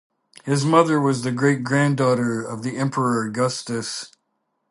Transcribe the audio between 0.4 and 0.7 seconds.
His